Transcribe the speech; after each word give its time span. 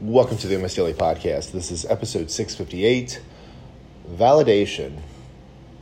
Welcome 0.00 0.38
to 0.38 0.46
the 0.46 0.56
MS 0.56 0.76
Daily 0.76 0.94
Podcast. 0.94 1.52
This 1.52 1.70
is 1.70 1.84
episode 1.84 2.30
658 2.30 3.20
Validation 4.12 4.98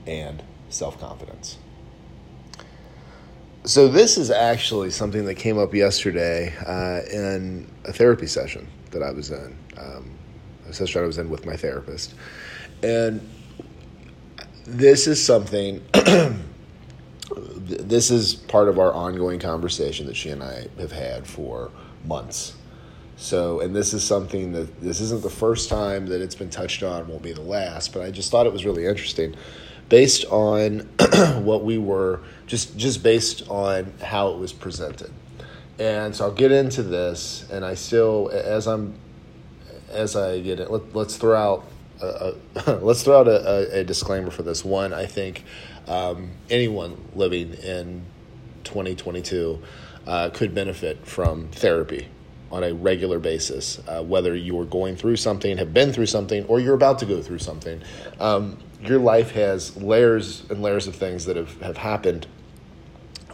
and 0.08 0.42
Self 0.70 0.98
Confidence. 0.98 1.56
So, 3.62 3.86
this 3.86 4.18
is 4.18 4.32
actually 4.32 4.90
something 4.90 5.24
that 5.26 5.36
came 5.36 5.56
up 5.56 5.72
yesterday 5.72 6.52
uh, 6.66 7.02
in 7.12 7.70
a 7.84 7.92
therapy 7.92 8.26
session 8.26 8.66
that 8.90 9.04
I 9.04 9.12
was 9.12 9.30
in, 9.30 9.56
um, 9.78 10.10
a 10.68 10.72
session 10.72 11.00
I 11.00 11.06
was 11.06 11.18
in 11.18 11.30
with 11.30 11.46
my 11.46 11.54
therapist. 11.54 12.14
And 12.82 13.20
this 14.64 15.06
is 15.06 15.24
something, 15.24 15.80
this 17.36 18.10
is 18.10 18.34
part 18.34 18.68
of 18.68 18.80
our 18.80 18.92
ongoing 18.92 19.38
conversation 19.38 20.06
that 20.06 20.16
she 20.16 20.30
and 20.30 20.42
I 20.42 20.66
have 20.80 20.90
had 20.90 21.24
for 21.24 21.70
months 22.04 22.54
so, 23.18 23.58
and 23.58 23.74
this 23.74 23.92
is 23.94 24.04
something 24.04 24.52
that 24.52 24.80
this 24.80 25.00
isn't 25.00 25.22
the 25.22 25.30
first 25.30 25.68
time 25.68 26.06
that 26.06 26.22
it's 26.22 26.36
been 26.36 26.50
touched 26.50 26.84
on, 26.84 27.08
won't 27.08 27.20
be 27.20 27.32
the 27.32 27.40
last, 27.40 27.92
but 27.92 28.02
I 28.02 28.12
just 28.12 28.30
thought 28.30 28.46
it 28.46 28.52
was 28.52 28.64
really 28.64 28.86
interesting 28.86 29.34
based 29.88 30.24
on 30.26 30.80
what 31.42 31.64
we 31.64 31.78
were 31.78 32.20
just 32.46 32.76
just 32.76 33.02
based 33.02 33.48
on 33.48 33.92
how 34.00 34.28
it 34.28 34.38
was 34.38 34.52
presented. 34.52 35.10
And 35.80 36.14
so 36.14 36.26
I'll 36.26 36.32
get 36.32 36.52
into 36.52 36.84
this 36.84 37.44
and 37.50 37.64
I 37.64 37.74
still 37.74 38.30
as 38.32 38.68
I'm 38.68 38.94
as 39.90 40.14
I 40.14 40.38
get 40.40 40.60
it, 40.60 40.70
let, 40.70 40.94
us 40.94 41.16
throw 41.16 41.36
out 41.36 41.64
a, 42.00 42.34
a 42.66 42.72
let's 42.82 43.02
throw 43.02 43.18
out 43.18 43.26
a, 43.26 43.80
a, 43.80 43.84
disclaimer 43.84 44.30
for 44.30 44.44
this. 44.44 44.64
One, 44.64 44.92
I 44.92 45.06
think 45.06 45.42
um, 45.88 46.30
anyone 46.50 46.96
living 47.16 47.54
in 47.54 48.04
2022 48.62 49.60
uh, 50.06 50.30
could 50.30 50.54
benefit 50.54 51.04
from 51.04 51.48
therapy 51.48 52.06
on 52.50 52.64
a 52.64 52.72
regular 52.72 53.18
basis, 53.18 53.80
uh, 53.86 54.02
whether 54.02 54.34
you're 54.34 54.64
going 54.64 54.96
through 54.96 55.16
something, 55.16 55.58
have 55.58 55.74
been 55.74 55.92
through 55.92 56.06
something, 56.06 56.44
or 56.46 56.60
you're 56.60 56.74
about 56.74 56.98
to 56.98 57.06
go 57.06 57.20
through 57.20 57.38
something. 57.38 57.80
Um, 58.18 58.58
your 58.82 58.98
life 58.98 59.32
has 59.32 59.76
layers 59.76 60.44
and 60.50 60.62
layers 60.62 60.86
of 60.86 60.94
things 60.94 61.24
that 61.26 61.36
have, 61.36 61.60
have 61.60 61.76
happened, 61.76 62.26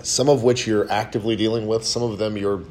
some 0.03 0.29
of 0.29 0.43
which 0.43 0.67
you're 0.67 0.91
actively 0.91 1.37
dealing 1.37 1.67
with, 1.67 1.85
some 1.85 2.03
of 2.03 2.19
them 2.19 2.37
you're, 2.37 2.63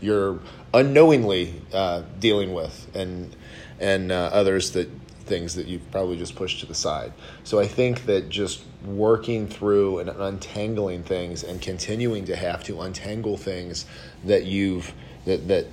you're 0.00 0.38
unknowingly 0.72 1.60
uh, 1.72 2.02
dealing 2.18 2.52
with, 2.52 2.88
and, 2.94 3.34
and 3.80 4.12
uh, 4.12 4.30
others 4.32 4.72
that 4.72 4.88
things 5.30 5.54
that 5.54 5.66
you've 5.66 5.88
probably 5.92 6.16
just 6.16 6.34
pushed 6.34 6.60
to 6.60 6.66
the 6.66 6.74
side. 6.74 7.12
So 7.44 7.60
I 7.60 7.66
think 7.66 8.04
that 8.06 8.28
just 8.28 8.64
working 8.84 9.46
through 9.46 10.00
and 10.00 10.10
untangling 10.10 11.04
things 11.04 11.44
and 11.44 11.62
continuing 11.62 12.24
to 12.26 12.36
have 12.36 12.64
to 12.64 12.80
untangle 12.80 13.36
things 13.36 13.86
that 14.24 14.44
you've 14.44 14.92
that 15.26 15.46
that 15.48 15.66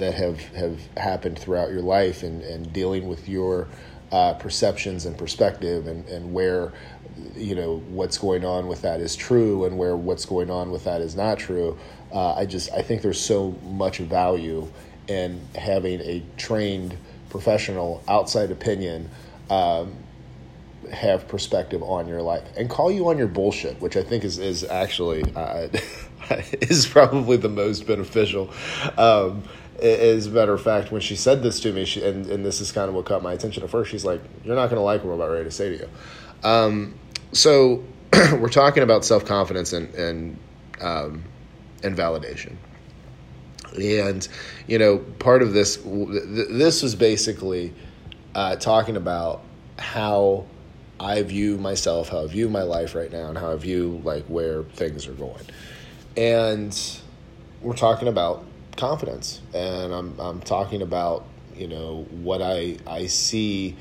that 0.00 0.14
have 0.14 0.40
have 0.54 0.80
happened 0.96 1.38
throughout 1.38 1.70
your 1.70 1.82
life 1.82 2.22
and 2.22 2.42
and 2.42 2.72
dealing 2.72 3.08
with 3.08 3.28
your 3.28 3.68
uh, 4.12 4.34
perceptions 4.34 5.06
and 5.06 5.16
perspective 5.16 5.86
and 5.86 6.08
and 6.08 6.32
where 6.32 6.72
you 7.36 7.54
know 7.54 7.78
what's 7.88 8.18
going 8.18 8.44
on 8.44 8.66
with 8.66 8.82
that 8.82 9.00
is 9.00 9.14
true 9.16 9.64
and 9.64 9.78
where 9.78 9.96
what's 9.96 10.24
going 10.24 10.50
on 10.50 10.70
with 10.70 10.84
that 10.84 11.00
is 11.00 11.14
not 11.14 11.38
true. 11.38 11.78
Uh, 12.12 12.34
I 12.34 12.46
just 12.46 12.72
I 12.72 12.82
think 12.82 13.02
there's 13.02 13.20
so 13.20 13.52
much 13.64 13.98
value 13.98 14.70
in 15.06 15.40
having 15.54 16.00
a 16.00 16.22
trained 16.36 16.96
professional 17.30 18.02
outside 18.08 18.50
opinion 18.50 19.10
um, 19.48 19.94
have 20.92 21.28
perspective 21.28 21.82
on 21.82 22.08
your 22.08 22.22
life 22.22 22.44
and 22.56 22.68
call 22.68 22.90
you 22.90 23.08
on 23.08 23.18
your 23.18 23.28
bullshit, 23.28 23.80
which 23.80 23.96
I 23.96 24.02
think 24.02 24.24
is 24.24 24.38
is 24.38 24.64
actually 24.64 25.22
uh, 25.34 25.68
is 26.60 26.86
probably 26.86 27.36
the 27.36 27.48
most 27.48 27.86
beneficial. 27.86 28.50
Um, 28.96 29.44
as 29.82 30.26
a 30.26 30.30
matter 30.30 30.52
of 30.52 30.62
fact, 30.62 30.92
when 30.92 31.00
she 31.00 31.16
said 31.16 31.42
this 31.42 31.60
to 31.60 31.72
me, 31.72 31.84
she, 31.84 32.02
and, 32.02 32.26
and 32.26 32.44
this 32.44 32.60
is 32.60 32.72
kind 32.72 32.88
of 32.88 32.94
what 32.94 33.06
caught 33.06 33.22
my 33.22 33.32
attention 33.32 33.62
at 33.62 33.70
first, 33.70 33.90
she's 33.90 34.04
like, 34.04 34.20
You're 34.44 34.56
not 34.56 34.66
going 34.66 34.76
to 34.76 34.82
like 34.82 35.04
what 35.04 35.12
I'm 35.12 35.20
about 35.20 35.32
ready 35.32 35.44
to 35.44 35.50
say 35.50 35.70
to 35.70 35.76
you. 35.76 36.48
Um, 36.48 36.98
so 37.32 37.84
we're 38.12 38.48
talking 38.48 38.82
about 38.82 39.04
self 39.04 39.24
confidence 39.24 39.72
and, 39.72 39.94
and, 39.94 40.38
um, 40.80 41.24
and 41.82 41.96
validation. 41.96 42.56
And, 43.80 44.26
you 44.66 44.78
know, 44.78 44.98
part 44.98 45.42
of 45.42 45.52
this, 45.52 45.76
this 45.84 46.82
was 46.82 46.94
basically 46.94 47.72
uh, 48.34 48.56
talking 48.56 48.96
about 48.96 49.42
how 49.78 50.46
I 50.98 51.22
view 51.22 51.56
myself, 51.56 52.08
how 52.08 52.24
I 52.24 52.26
view 52.26 52.48
my 52.48 52.62
life 52.62 52.94
right 52.94 53.10
now, 53.10 53.28
and 53.28 53.38
how 53.38 53.52
I 53.52 53.56
view 53.56 54.00
like 54.04 54.24
where 54.26 54.64
things 54.64 55.06
are 55.06 55.12
going. 55.12 55.44
And 56.16 56.76
we're 57.62 57.76
talking 57.76 58.08
about 58.08 58.44
confidence, 58.80 59.40
and 59.54 59.92
I'm 59.92 60.18
I'm 60.18 60.40
talking 60.40 60.82
about 60.82 61.24
you 61.54 61.68
know 61.68 62.06
what 62.10 62.40
I 62.42 62.78
I 62.86 63.06
see 63.06 63.76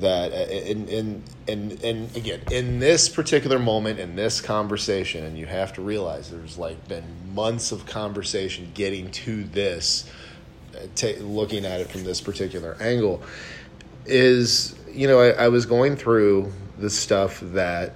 that 0.00 0.32
uh, 0.32 0.50
in 0.50 0.88
in 0.88 1.22
in 1.46 1.78
and 1.82 2.16
again 2.16 2.40
in 2.50 2.78
this 2.78 3.08
particular 3.08 3.58
moment 3.58 4.00
in 4.00 4.16
this 4.16 4.40
conversation 4.40 5.24
and 5.24 5.38
you 5.38 5.46
have 5.46 5.72
to 5.72 5.82
realize 5.82 6.30
there's 6.30 6.58
like 6.58 6.88
been 6.88 7.04
months 7.32 7.70
of 7.70 7.86
conversation 7.86 8.70
getting 8.74 9.10
to 9.12 9.44
this 9.44 10.10
uh, 10.74 10.80
t- 10.96 11.16
looking 11.18 11.64
at 11.64 11.80
it 11.80 11.88
from 11.88 12.02
this 12.02 12.20
particular 12.20 12.76
angle 12.80 13.22
is 14.04 14.74
you 14.90 15.06
know 15.06 15.20
I, 15.20 15.44
I 15.44 15.48
was 15.48 15.64
going 15.64 15.96
through 15.96 16.52
the 16.78 16.90
stuff 16.90 17.38
that 17.40 17.94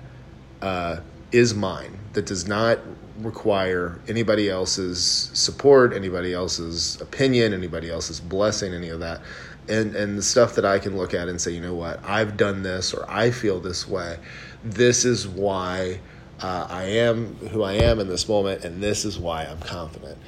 uh, 0.62 1.00
is 1.32 1.54
mine 1.54 1.98
that 2.12 2.26
does 2.26 2.46
not 2.46 2.78
require 3.18 4.00
anybody 4.08 4.48
else's 4.48 5.30
support, 5.32 5.92
anybody 5.92 6.32
else's 6.32 7.00
opinion, 7.00 7.52
anybody 7.52 7.90
else's 7.90 8.20
blessing, 8.20 8.72
any 8.72 8.88
of 8.88 9.00
that. 9.00 9.20
And 9.68 9.94
and 9.94 10.16
the 10.16 10.22
stuff 10.22 10.54
that 10.54 10.64
I 10.64 10.78
can 10.78 10.96
look 10.96 11.12
at 11.14 11.28
and 11.28 11.40
say, 11.40 11.52
you 11.52 11.60
know 11.60 11.74
what, 11.74 12.02
I've 12.04 12.36
done 12.36 12.62
this 12.62 12.94
or 12.94 13.04
I 13.08 13.30
feel 13.30 13.60
this 13.60 13.86
way. 13.86 14.18
This 14.64 15.04
is 15.04 15.28
why 15.28 16.00
uh, 16.40 16.66
I 16.70 16.84
am 16.84 17.34
who 17.48 17.62
I 17.62 17.74
am 17.74 17.98
in 18.00 18.08
this 18.08 18.28
moment, 18.28 18.64
and 18.64 18.82
this 18.82 19.04
is 19.04 19.18
why 19.18 19.44
I'm 19.44 19.60
confident. 19.60 20.18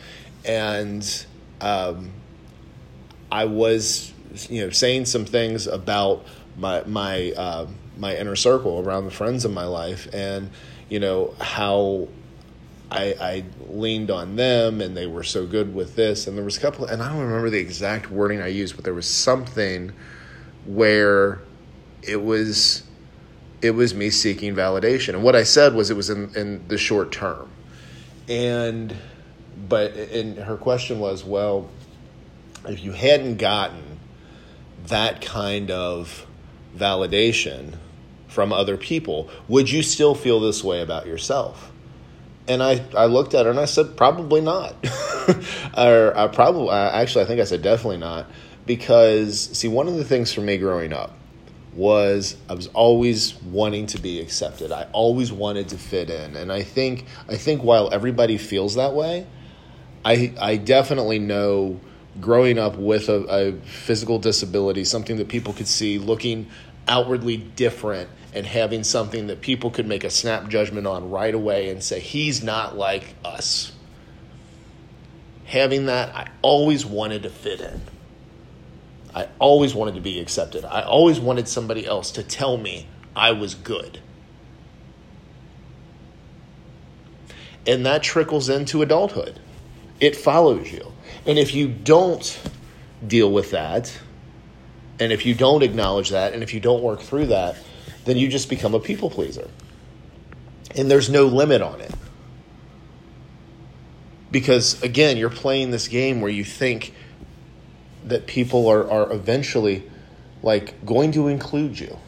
And 0.45 1.27
um, 1.61 2.11
I 3.31 3.45
was, 3.45 4.13
you 4.49 4.65
know, 4.65 4.71
saying 4.71 5.07
some 5.07 5.25
things 5.25 5.67
about 5.67 6.27
my 6.57 6.83
my 6.85 7.33
uh, 7.33 7.67
my 7.97 8.17
inner 8.17 8.37
circle 8.37 8.81
around 8.81 9.05
the 9.05 9.11
friends 9.11 9.45
in 9.45 9.55
my 9.55 9.65
life, 9.65 10.09
and 10.13 10.51
you 10.91 11.01
know 11.01 11.35
how 11.41 12.09
I, 12.91 13.15
I 13.21 13.45
leaned 13.69 14.11
on 14.11 14.37
them 14.37 14.81
and 14.81 14.97
they 14.97 15.07
were 15.07 15.23
so 15.23 15.47
good 15.47 15.75
with 15.75 15.95
this. 15.95 16.27
And 16.27 16.37
there 16.37 16.45
was 16.45 16.59
a 16.59 16.61
couple 16.61 16.85
and 16.87 17.03
I 17.03 17.09
don't 17.09 17.21
remember 17.21 17.49
the 17.49 17.61
exact 17.61 18.11
wording 18.11 18.43
I 18.43 18.49
used 18.49 18.75
but 18.75 18.85
there 18.85 18.95
was 18.95 19.09
something 19.09 19.93
where 20.67 21.41
it 22.03 22.23
was 22.23 22.83
it 23.63 23.71
was 23.71 23.95
me 23.95 24.11
seeking 24.11 24.55
validation. 24.55 25.11
And 25.11 25.23
what 25.23 25.37
I 25.37 25.45
said 25.45 25.75
was 25.75 25.91
it 25.91 25.97
was 25.97 26.11
in, 26.11 26.35
in 26.35 26.67
the 26.69 26.79
short 26.79 27.13
term. 27.13 27.49
And 28.29 28.95
but 29.69 29.93
and 29.93 30.39
her 30.39 30.57
question 30.57 30.99
was 30.99 31.25
well 31.25 31.71
if 32.67 32.83
you 32.83 32.93
hadn't 32.93 33.37
gotten 33.37 34.01
that 34.87 35.21
kind 35.21 35.71
of 35.71 36.27
validation 36.77 37.77
from 38.31 38.53
other 38.53 38.77
people 38.77 39.29
would 39.49 39.69
you 39.71 39.83
still 39.83 40.15
feel 40.15 40.41
this 40.41 40.65
way 40.65 40.81
about 40.81 41.07
yourself 41.07 41.71
and 42.51 42.65
I, 42.65 42.85
I 42.97 43.07
looked 43.07 43.35
at 43.35 43.45
her 43.47 43.51
and 43.53 43.61
I 43.61 43.67
said, 43.67 43.97
probably 43.97 44.41
not. 44.41 44.75
or 45.79 46.17
I 46.17 46.27
probably, 46.27 46.71
actually, 46.71 47.25
I 47.25 47.29
think 47.29 47.41
I 47.41 47.45
said 47.45 47.63
definitely 47.63 47.99
not. 47.99 48.27
Because, 48.67 49.41
see, 49.57 49.69
one 49.69 49.87
of 49.87 49.95
the 49.95 50.05
things 50.05 50.33
for 50.33 50.41
me 50.41 50.59
growing 50.59 50.93
up 50.93 51.17
was 51.75 52.37
I 52.49 52.55
was 52.55 52.67
always 52.69 53.35
wanting 53.43 53.87
to 53.87 54.01
be 54.01 54.21
accepted. 54.21 54.73
I 54.73 54.89
always 54.93 55.31
wanted 55.31 55.69
to 55.69 55.79
fit 55.79 56.11
in. 56.11 56.35
And 56.37 56.51
I 56.51 56.65
think, 56.65 57.07
I 57.29 57.37
think 57.37 57.63
while 57.63 57.89
everybody 57.93 58.37
feels 58.37 58.75
that 58.75 58.95
way, 58.95 59.29
I, 60.05 60.35
I 60.41 60.57
definitely 60.57 61.21
know 61.21 61.79
growing 62.21 62.59
up 62.59 62.75
with 62.75 63.09
a, 63.09 63.23
a 63.29 63.53
physical 63.65 64.19
disability, 64.19 64.85
something 64.85 65.19
that 65.19 65.29
people 65.29 65.53
could 65.53 65.69
see 65.69 65.99
looking 65.99 66.49
outwardly 66.91 67.39
different 67.39 68.11
and 68.35 68.45
having 68.45 68.85
something 68.85 69.29
that 69.29 69.41
people 69.41 69.71
could 69.71 69.87
make 69.87 70.05
a 70.05 70.11
snap 70.11 70.49
judgment 70.49 70.87
on 70.87 71.11
right 71.11 71.35
away 71.35 71.71
and 71.71 71.83
say, 71.83 72.01
he's 72.01 72.43
not 72.43 72.77
like 72.77 73.15
us. 73.25 73.73
Having 75.47 75.87
that, 75.87 76.15
I 76.15 76.29
always 76.43 76.85
wanted 76.85 77.23
to 77.23 77.31
fit 77.31 77.61
in. 77.61 77.81
I 79.15 79.29
always 79.39 79.75
wanted 79.75 79.95
to 79.95 80.01
be 80.01 80.21
accepted. 80.21 80.65
I 80.65 80.83
always 80.83 81.19
wanted 81.19 81.49
somebody 81.49 81.87
else 81.87 82.13
to 82.13 82.23
tell 82.23 82.57
me 82.57 82.87
I 83.17 83.33
was 83.33 83.55
good. 83.55 84.01
And 87.67 87.85
that 87.87 88.03
trickles 88.03 88.49
into 88.49 88.83
adulthood. 88.83 89.39
It 89.99 90.17
follows 90.17 90.71
you. 90.71 90.93
And 91.27 91.39
if 91.39 91.55
you 91.55 91.69
don't 91.69 92.41
deal 93.07 93.31
with 93.31 93.51
that, 93.51 93.99
and 95.01 95.13
if 95.13 95.25
you 95.25 95.35
don't 95.35 95.63
acknowledge 95.63 96.11
that, 96.11 96.35
and 96.35 96.43
if 96.43 96.53
you 96.53 96.61
don't 96.61 96.83
work 96.83 97.01
through 97.01 97.27
that, 97.27 97.57
then 98.05 98.19
you 98.19 98.29
just 98.29 98.49
become 98.51 98.75
a 98.75 98.81
people 98.81 99.11
pleaser. 99.11 99.49
And 100.77 100.91
there's 100.91 101.09
no 101.09 101.25
limit 101.25 101.63
on 101.63 101.81
it. 101.81 101.93
Because 104.31 104.81
again, 104.83 105.17
you're 105.17 105.31
playing 105.31 105.71
this 105.71 105.89
game 105.89 106.21
where 106.21 106.31
you 106.31 106.45
think 106.45 106.95
that 108.05 108.27
people 108.27 108.69
are, 108.69 108.89
are 108.89 109.13
eventually 109.13 109.91
like 110.43 110.85
going 110.87 111.13
to 111.13 111.29
include 111.29 111.81
you. 111.81 111.99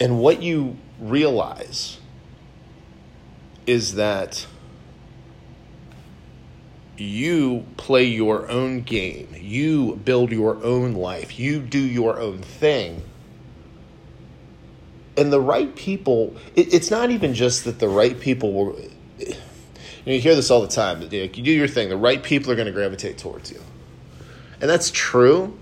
And 0.00 0.18
what 0.18 0.42
you 0.42 0.76
realize 1.00 1.98
is 3.66 3.94
that 3.94 4.46
you 6.96 7.66
play 7.76 8.04
your 8.04 8.50
own 8.50 8.82
game, 8.82 9.28
you 9.38 9.96
build 10.04 10.32
your 10.32 10.62
own 10.64 10.94
life, 10.94 11.38
you 11.38 11.60
do 11.60 11.78
your 11.78 12.20
own 12.20 12.38
thing. 12.38 13.02
And 15.16 15.32
the 15.32 15.40
right 15.40 15.74
people, 15.76 16.36
it, 16.56 16.72
it's 16.74 16.90
not 16.90 17.10
even 17.10 17.34
just 17.34 17.64
that 17.64 17.78
the 17.78 17.88
right 17.88 18.18
people 18.18 18.52
will. 18.52 18.78
You, 19.18 19.26
know, 20.06 20.12
you 20.12 20.20
hear 20.20 20.34
this 20.34 20.50
all 20.50 20.60
the 20.60 20.68
time. 20.68 21.00
That 21.00 21.12
you 21.12 21.28
do 21.28 21.50
your 21.50 21.68
thing, 21.68 21.88
the 21.88 21.96
right 21.96 22.22
people 22.22 22.50
are 22.50 22.56
going 22.56 22.66
to 22.66 22.72
gravitate 22.72 23.18
towards 23.18 23.50
you. 23.50 23.60
And 24.60 24.68
that's 24.68 24.90
true. 24.90 25.56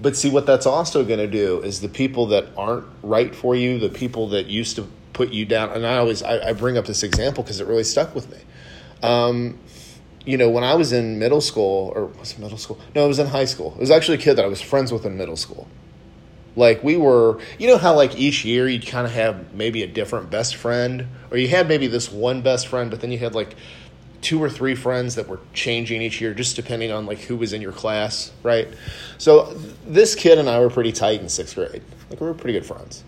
But 0.00 0.16
see, 0.16 0.30
what 0.30 0.46
that's 0.46 0.66
also 0.66 1.04
going 1.04 1.18
to 1.18 1.28
do 1.28 1.60
is 1.60 1.80
the 1.80 1.88
people 1.88 2.26
that 2.28 2.46
aren't 2.56 2.86
right 3.02 3.34
for 3.34 3.54
you, 3.54 3.78
the 3.78 3.88
people 3.88 4.28
that 4.30 4.46
used 4.46 4.76
to 4.76 4.88
put 5.12 5.30
you 5.30 5.44
down, 5.44 5.70
and 5.70 5.86
I 5.86 5.98
always 5.98 6.22
I, 6.22 6.48
I 6.48 6.52
bring 6.52 6.76
up 6.76 6.86
this 6.86 7.02
example 7.02 7.44
because 7.44 7.60
it 7.60 7.66
really 7.66 7.84
stuck 7.84 8.14
with 8.14 8.30
me. 8.30 8.38
Um, 9.02 9.58
you 10.24 10.36
know, 10.36 10.48
when 10.48 10.64
I 10.64 10.74
was 10.74 10.92
in 10.92 11.18
middle 11.18 11.40
school, 11.40 11.92
or 11.94 12.06
was 12.06 12.38
middle 12.38 12.58
school? 12.58 12.78
No, 12.94 13.04
it 13.04 13.08
was 13.08 13.18
in 13.18 13.26
high 13.26 13.44
school. 13.44 13.72
It 13.74 13.80
was 13.80 13.90
actually 13.90 14.18
a 14.18 14.20
kid 14.20 14.34
that 14.34 14.44
I 14.44 14.48
was 14.48 14.60
friends 14.60 14.92
with 14.92 15.04
in 15.04 15.16
middle 15.16 15.36
school. 15.36 15.68
Like 16.54 16.84
we 16.84 16.96
were, 16.96 17.40
you 17.58 17.66
know 17.66 17.78
how 17.78 17.94
like 17.94 18.16
each 18.16 18.44
year 18.44 18.68
you'd 18.68 18.86
kind 18.86 19.06
of 19.06 19.12
have 19.12 19.54
maybe 19.54 19.82
a 19.82 19.86
different 19.86 20.30
best 20.30 20.56
friend, 20.56 21.06
or 21.30 21.38
you 21.38 21.48
had 21.48 21.66
maybe 21.66 21.86
this 21.86 22.12
one 22.12 22.42
best 22.42 22.68
friend, 22.68 22.90
but 22.90 23.00
then 23.00 23.10
you 23.10 23.18
had 23.18 23.34
like 23.34 23.56
two 24.20 24.40
or 24.40 24.48
three 24.48 24.74
friends 24.74 25.16
that 25.16 25.28
were 25.28 25.40
changing 25.52 26.02
each 26.02 26.20
year, 26.20 26.34
just 26.34 26.54
depending 26.54 26.92
on 26.92 27.06
like 27.06 27.18
who 27.20 27.36
was 27.36 27.52
in 27.52 27.62
your 27.62 27.72
class, 27.72 28.32
right? 28.42 28.68
So 29.18 29.54
this 29.86 30.14
kid 30.14 30.38
and 30.38 30.48
I 30.48 30.60
were 30.60 30.70
pretty 30.70 30.92
tight 30.92 31.20
in 31.20 31.28
sixth 31.28 31.54
grade. 31.54 31.82
Like 32.10 32.20
we 32.20 32.26
were 32.26 32.34
pretty 32.34 32.52
good 32.52 32.66
friends. 32.66 33.02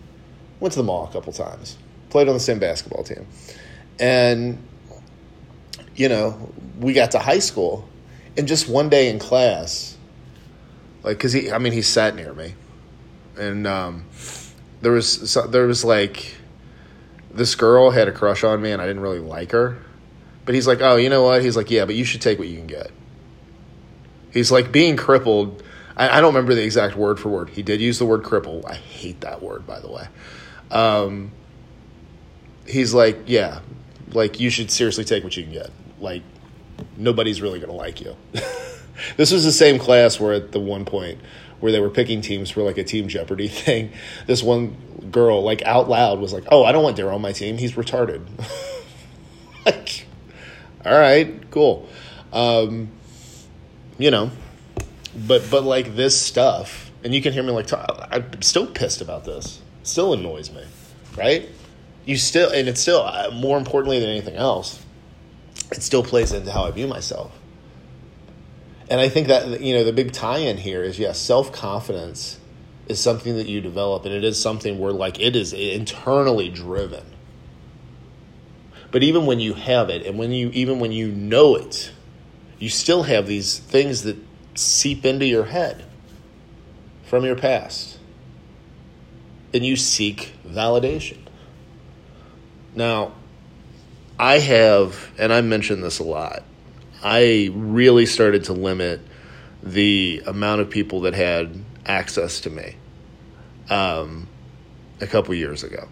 Went 0.59 0.73
to 0.73 0.79
the 0.79 0.85
mall 0.85 1.07
a 1.07 1.13
couple 1.13 1.33
times, 1.33 1.77
played 2.11 2.29
on 2.29 2.35
the 2.35 2.41
same 2.41 2.59
basketball 2.59 3.05
team, 3.05 3.27
and 4.01 4.59
you 5.97 6.09
know 6.09 6.53
we 6.81 6.93
got 6.93 7.13
to 7.13 7.19
high 7.19 7.39
school, 7.39 7.89
and 8.37 8.49
just 8.49 8.69
one 8.69 8.89
day 8.89 9.09
in 9.11 9.19
class, 9.19 9.97
like 11.03 11.19
because 11.19 11.33
he, 11.33 11.51
I 11.51 11.59
mean, 11.59 11.73
he 11.73 11.83
sat 11.83 12.15
near 12.15 12.33
me 12.33 12.55
and 13.37 13.67
um, 13.67 14.05
there 14.81 14.93
was 14.93 15.31
so, 15.31 15.47
there 15.47 15.67
was 15.67 15.85
like 15.85 16.35
this 17.33 17.55
girl 17.55 17.91
had 17.91 18.09
a 18.09 18.13
crush 18.13 18.45
on 18.45 18.63
me, 18.63 18.71
and 18.71 18.81
I 18.81 18.87
didn't 18.87 19.03
really 19.03 19.19
like 19.19 19.53
her. 19.53 19.79
But 20.45 20.55
he's 20.55 20.67
like, 20.67 20.81
oh, 20.81 20.97
you 20.97 21.09
know 21.09 21.23
what? 21.23 21.43
He's 21.43 21.57
like, 21.57 21.71
yeah, 21.71 21.85
but 21.85 21.95
you 21.95 22.05
should 22.05 22.21
take 22.21 22.39
what 22.39 22.49
you 22.49 22.59
can 22.59 22.67
get. 22.67 22.91
He's 24.31 24.53
like 24.53 24.71
being 24.71 24.97
crippled. 24.97 25.63
I, 25.97 26.19
I 26.19 26.21
don't 26.21 26.35
remember 26.35 26.55
the 26.55 26.63
exact 26.63 26.97
word 26.97 27.19
for 27.19 27.31
word. 27.31 27.49
He 27.51 27.63
did 27.63 27.81
use 27.81 27.99
the 27.99 28.05
word 28.05 28.23
cripple. 28.23 28.65
I 28.69 28.75
hate 28.75 29.23
that 29.23 29.43
word, 29.43 29.67
by 29.67 29.81
the 29.81 29.91
way. 29.91 30.07
Um, 30.71 31.33
he's 32.67 32.93
like, 32.93 33.21
yeah, 33.27 33.61
like 34.13 34.39
you 34.39 34.51
should 34.51 34.71
seriously 34.71 35.05
take 35.05 35.25
what 35.25 35.37
you 35.37 35.45
can 35.45 35.53
get. 35.53 35.71
Like 36.05 36.23
nobody's 36.97 37.43
really 37.43 37.59
gonna 37.59 37.73
like 37.73 38.01
you. 38.01 38.17
this 39.17 39.33
was 39.33 39.45
the 39.45 39.53
same 39.53 39.79
class 39.79 40.21
where 40.21 40.35
at 40.35 40.53
the 40.53 40.61
one 40.61 40.85
point 40.85 41.19
where 41.61 41.73
they 41.73 41.81
were 41.81 41.91
picking 41.91 42.21
teams 42.21 42.51
for 42.51 42.63
like 42.63 42.79
a 42.79 42.85
team 42.85 43.09
Jeopardy 43.09 43.49
thing. 43.65 43.91
This 44.27 44.43
one 44.43 44.77
girl, 45.11 45.43
like 45.43 45.63
out 45.63 45.89
loud, 45.89 46.21
was 46.21 46.33
like, 46.33 46.45
"Oh, 46.51 46.65
I 46.65 46.73
don't 46.73 46.85
want 46.85 46.97
Daryl 46.97 47.15
on 47.15 47.23
my 47.23 47.33
team. 47.33 47.57
He's 47.57 47.73
retarded." 47.73 48.23
like, 49.67 50.07
all 50.85 50.99
right, 50.99 51.51
cool. 51.51 51.89
Um, 52.33 52.91
you 53.99 54.11
know, 54.11 54.31
but 55.17 55.51
but 55.51 55.65
like 55.65 55.97
this 55.97 56.21
stuff, 56.21 56.91
and 57.03 57.15
you 57.15 57.23
can 57.23 57.33
hear 57.33 57.43
me 57.43 57.53
like, 57.53 57.73
I'm 57.73 58.43
still 58.43 58.67
pissed 58.67 59.01
about 59.01 59.25
this. 59.25 59.61
still 59.85 60.13
annoys 60.13 60.51
me, 60.51 60.65
right? 61.17 61.49
You 62.05 62.19
still, 62.19 62.51
and 62.51 62.69
it's 62.69 62.81
still 62.81 63.01
uh, 63.01 63.31
more 63.33 63.57
importantly 63.57 64.01
than 64.01 64.11
anything 64.11 64.37
else, 64.37 64.84
it 65.77 65.83
still 65.83 66.03
plays 66.03 66.33
into 66.33 66.51
how 66.51 66.65
I 66.65 66.71
view 66.71 66.87
myself 66.87 67.33
and 68.89 69.01
I 69.01 69.09
think 69.09 69.29
that 69.29 69.61
you 69.61 69.75
know 69.75 69.85
the 69.85 69.93
big 69.93 70.13
tie-in 70.13 70.59
here 70.59 70.83
is 70.83 70.99
yes, 70.99 71.19
self 71.19 71.53
confidence 71.53 72.39
is 72.87 73.01
something 73.01 73.37
that 73.37 73.47
you 73.47 73.61
develop, 73.61 74.05
and 74.05 74.15
it 74.15 74.25
is 74.25 74.41
something 74.41 74.79
where 74.79 74.93
like 74.93 75.21
it 75.21 75.35
is 75.35 75.53
internally 75.53 76.51
driven. 76.51 77.05
But 78.91 79.03
even 79.03 79.27
when 79.27 79.41
you 79.41 79.55
have 79.55 79.89
it, 79.89 80.07
and 80.07 80.19
when 80.19 80.33
you 80.33 80.51
even 80.53 80.81
when 80.81 80.93
you 80.93 81.09
know 81.09 81.57
it, 81.57 81.93
you 82.59 82.69
still 82.69 83.05
have 83.05 83.27
these 83.27 83.59
things 83.59 84.03
that 84.03 84.17
seep 84.55 85.05
into 85.05 85.27
your 85.27 85.45
head 85.45 85.85
from 87.07 87.25
your 87.25 87.37
past, 87.37 87.99
and 89.55 89.65
you 89.65 89.77
seek 89.77 90.35
validation. 90.47 91.19
Now, 92.77 93.13
I 94.19 94.39
have, 94.39 95.13
and 95.19 95.33
I 95.33 95.41
mention 95.41 95.81
this 95.81 95.99
a 95.99 96.05
lot 96.05 96.45
I 97.05 97.51
really 97.53 98.07
started 98.07 98.45
to 98.45 98.55
limit 98.55 98.99
the 99.63 100.23
amount 100.27 100.63
of 100.63 100.71
people 100.71 101.03
that 101.03 101.13
had 101.13 101.63
access 101.85 102.41
to 102.41 102.51
me 102.51 102.77
um, 103.69 104.27
a 105.03 105.07
couple 105.07 105.35
years 105.35 105.63
ago. 105.63 105.87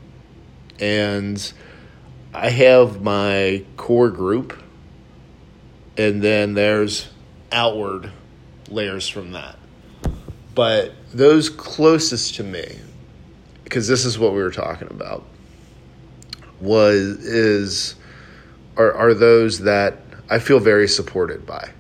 And 0.81 1.53
I 2.33 2.49
have 2.49 3.03
my 3.03 3.63
core 3.77 4.09
group, 4.09 4.59
and 5.99 6.23
then 6.23 6.55
there's 6.55 7.11
outward 7.53 8.11
layers 8.71 9.07
from 9.07 9.33
that. 9.33 9.59
But 10.55 10.95
those 11.13 11.51
closest 11.51 12.37
to 12.37 12.43
me, 12.43 12.79
because 13.65 13.87
this 13.87 14.07
is 14.07 14.19
what 14.19 14.33
we 14.33 14.43
were 14.43 14.51
talking 14.51 14.89
about, 14.91 15.27
was 16.59 16.97
is 16.97 17.97
are 18.77 18.93
are 18.93 19.15
those 19.15 19.61
that 19.61 19.99
I 20.31 20.39
feel 20.39 20.61
very 20.61 20.89
supported 20.89 21.45
by. 21.45 21.71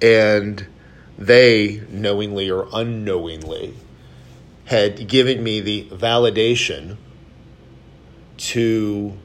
And 0.00 0.66
they, 1.18 1.82
knowingly 1.88 2.50
or 2.50 2.68
unknowingly, 2.72 3.74
had 4.66 5.08
given 5.08 5.42
me 5.42 5.60
the 5.60 5.88
validation 5.90 6.96
to 8.36 9.16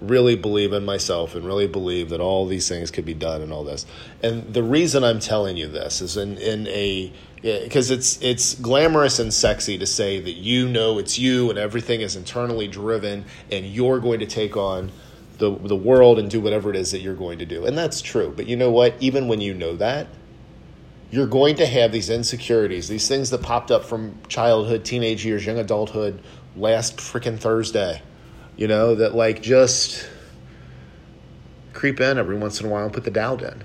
really 0.00 0.36
believe 0.36 0.72
in 0.72 0.84
myself 0.84 1.34
and 1.34 1.44
really 1.44 1.66
believe 1.66 2.10
that 2.10 2.20
all 2.20 2.46
these 2.46 2.68
things 2.68 2.90
could 2.90 3.04
be 3.04 3.14
done 3.14 3.42
and 3.42 3.52
all 3.52 3.64
this. 3.64 3.86
And 4.22 4.52
the 4.52 4.62
reason 4.62 5.02
I'm 5.02 5.20
telling 5.20 5.56
you 5.56 5.66
this 5.66 6.00
is 6.00 6.16
in, 6.16 6.38
in 6.38 6.66
a 6.68 7.12
because 7.42 7.90
it's 7.90 8.20
it's 8.22 8.54
glamorous 8.56 9.18
and 9.18 9.32
sexy 9.32 9.78
to 9.78 9.86
say 9.86 10.20
that 10.20 10.32
you 10.32 10.68
know 10.68 10.98
it's 10.98 11.18
you 11.18 11.50
and 11.50 11.58
everything 11.58 12.00
is 12.00 12.16
internally 12.16 12.66
driven 12.66 13.24
and 13.50 13.66
you're 13.66 14.00
going 14.00 14.20
to 14.20 14.26
take 14.26 14.56
on 14.56 14.90
the 15.38 15.50
the 15.50 15.76
world 15.76 16.18
and 16.18 16.30
do 16.30 16.40
whatever 16.40 16.70
it 16.70 16.76
is 16.76 16.92
that 16.92 17.00
you're 17.00 17.14
going 17.14 17.38
to 17.38 17.46
do. 17.46 17.66
And 17.66 17.76
that's 17.76 18.00
true. 18.00 18.32
But 18.34 18.46
you 18.46 18.56
know 18.56 18.70
what? 18.70 18.94
Even 19.00 19.28
when 19.28 19.40
you 19.40 19.54
know 19.54 19.76
that, 19.76 20.06
you're 21.10 21.26
going 21.26 21.56
to 21.56 21.66
have 21.66 21.92
these 21.92 22.10
insecurities, 22.10 22.88
these 22.88 23.08
things 23.08 23.30
that 23.30 23.42
popped 23.42 23.70
up 23.70 23.84
from 23.84 24.18
childhood, 24.28 24.84
teenage 24.84 25.24
years, 25.24 25.44
young 25.46 25.58
adulthood, 25.58 26.20
last 26.56 26.96
freaking 26.96 27.38
Thursday. 27.38 28.02
You 28.56 28.68
know, 28.68 28.94
that 28.94 29.14
like 29.14 29.42
just 29.42 30.08
creep 31.74 32.00
in 32.00 32.18
every 32.18 32.36
once 32.36 32.60
in 32.60 32.66
a 32.66 32.70
while 32.70 32.84
and 32.84 32.92
put 32.92 33.04
the 33.04 33.10
doubt 33.10 33.42
in. 33.42 33.62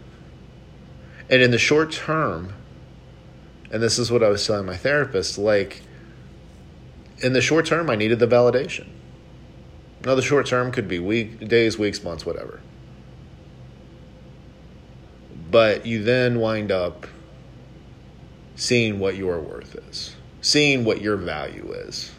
And 1.29 1.41
in 1.41 1.51
the 1.51 1.57
short 1.57 1.93
term, 1.93 2.53
and 3.71 3.81
this 3.81 3.97
is 3.97 4.11
what 4.11 4.21
I 4.21 4.27
was 4.27 4.45
telling 4.45 4.65
my 4.65 4.75
therapist, 4.75 5.37
like 5.37 5.81
in 7.19 7.31
the 7.31 7.41
short 7.41 7.65
term, 7.65 7.89
I 7.89 7.95
needed 7.95 8.19
the 8.19 8.27
validation. 8.27 8.87
Now, 10.05 10.15
the 10.15 10.21
short 10.21 10.47
term 10.47 10.71
could 10.71 10.87
be 10.87 10.99
week, 10.99 11.47
days, 11.47 11.77
weeks, 11.77 12.03
months, 12.03 12.25
whatever. 12.25 12.59
But 15.51 15.85
you 15.85 16.03
then 16.03 16.39
wind 16.39 16.71
up 16.71 17.05
seeing 18.55 18.99
what 18.99 19.15
your 19.15 19.39
worth 19.39 19.75
is, 19.89 20.15
seeing 20.41 20.85
what 20.85 21.01
your 21.01 21.17
value 21.17 21.71
is, 21.73 22.11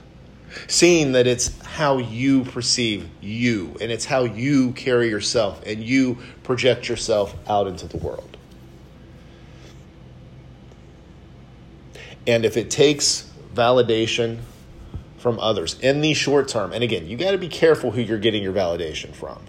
seeing 0.68 1.12
that 1.12 1.26
it's 1.26 1.60
how 1.62 1.98
you 1.98 2.44
perceive 2.44 3.08
you 3.20 3.76
and 3.80 3.90
it's 3.90 4.04
how 4.04 4.24
you 4.24 4.72
carry 4.72 5.08
yourself 5.08 5.62
and 5.66 5.82
you 5.82 6.18
project 6.42 6.88
yourself 6.88 7.34
out 7.48 7.66
into 7.66 7.88
the 7.88 7.96
world. 7.96 8.36
And 12.26 12.44
if 12.44 12.56
it 12.56 12.70
takes 12.70 13.28
validation 13.54 14.40
from 15.22 15.38
others 15.38 15.78
in 15.80 16.00
the 16.00 16.12
short 16.14 16.48
term. 16.48 16.72
And 16.72 16.82
again, 16.82 17.06
you 17.06 17.16
got 17.16 17.30
to 17.30 17.38
be 17.38 17.48
careful 17.48 17.92
who 17.92 18.00
you're 18.00 18.18
getting 18.18 18.42
your 18.42 18.52
validation 18.52 19.14
from. 19.14 19.40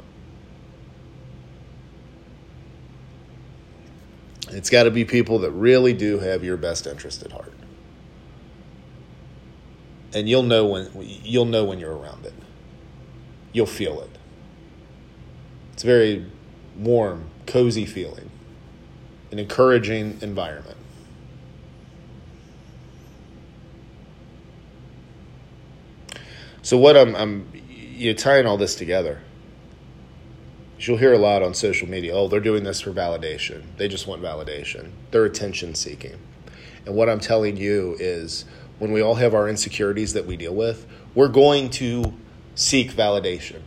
It's 4.49 4.69
got 4.69 4.83
to 4.83 4.91
be 4.91 5.03
people 5.03 5.39
that 5.39 5.51
really 5.51 5.93
do 5.93 6.19
have 6.19 6.43
your 6.43 6.57
best 6.57 6.85
interest 6.85 7.23
at 7.23 7.31
heart. 7.31 7.53
And 10.13 10.29
you'll 10.29 10.43
know 10.43 10.65
when 10.67 10.89
you'll 11.23 11.45
know 11.45 11.65
when 11.65 11.79
you're 11.79 11.95
around 11.97 12.27
it. 12.27 12.35
You'll 13.51 13.65
feel 13.65 14.01
it. 14.01 14.11
It's 15.73 15.83
a 15.83 15.87
very 15.87 16.25
warm, 16.77 17.29
cozy 17.47 17.85
feeling. 17.85 18.29
an 19.31 19.39
encouraging 19.39 20.19
environment. 20.21 20.77
So 26.63 26.77
what 26.77 26.95
I'm, 26.95 27.13
I'm 27.15 27.51
you're 27.67 28.13
tying 28.13 28.47
all 28.47 28.57
this 28.57 28.73
together. 28.73 29.21
You'll 30.79 30.97
hear 30.97 31.13
a 31.13 31.17
lot 31.17 31.43
on 31.43 31.53
social 31.53 31.87
media. 31.87 32.13
Oh, 32.13 32.27
they're 32.27 32.39
doing 32.39 32.63
this 32.63 32.81
for 32.81 32.91
validation. 32.91 33.63
They 33.77 33.87
just 33.87 34.07
want 34.07 34.21
validation. 34.21 34.91
They're 35.11 35.25
attention 35.25 35.75
seeking. 35.75 36.17
And 36.85 36.95
what 36.95 37.09
I'm 37.09 37.19
telling 37.19 37.57
you 37.57 37.95
is 37.99 38.45
when 38.79 38.91
we 38.91 39.01
all 39.01 39.15
have 39.15 39.33
our 39.33 39.47
insecurities 39.47 40.13
that 40.13 40.25
we 40.25 40.35
deal 40.37 40.55
with, 40.55 40.87
we're 41.13 41.27
going 41.27 41.69
to 41.71 42.13
seek 42.55 42.91
validation. 42.91 43.61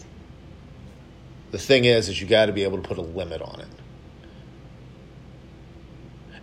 The 1.53 1.59
thing 1.59 1.85
is 1.85 2.09
is 2.09 2.21
you 2.21 2.27
got 2.27 2.47
to 2.47 2.53
be 2.53 2.65
able 2.65 2.81
to 2.81 2.87
put 2.87 2.99
a 2.99 3.03
limit 3.03 3.43
on 3.43 3.61
it. 3.61 3.69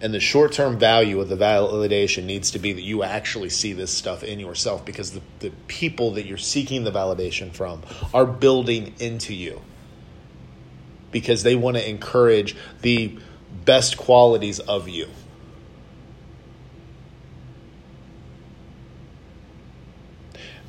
And 0.03 0.13
the 0.13 0.19
short 0.19 0.51
term 0.51 0.77
value 0.77 1.21
of 1.21 1.29
the 1.29 1.37
validation 1.37 2.25
needs 2.25 2.51
to 2.51 2.59
be 2.59 2.73
that 2.73 2.81
you 2.81 3.03
actually 3.03 3.47
see 3.47 3.71
this 3.71 3.89
stuff 3.89 4.21
in 4.21 4.37
yourself 4.37 4.83
because 4.83 5.11
the, 5.11 5.21
the 5.39 5.49
people 5.67 6.11
that 6.11 6.25
you're 6.25 6.37
seeking 6.37 6.83
the 6.83 6.91
validation 6.91 7.53
from 7.53 7.81
are 8.13 8.25
building 8.25 8.93
into 8.99 9.33
you 9.33 9.61
because 11.11 11.43
they 11.43 11.55
want 11.55 11.77
to 11.77 11.89
encourage 11.89 12.53
the 12.81 13.17
best 13.63 13.97
qualities 13.97 14.59
of 14.59 14.89
you. 14.89 15.07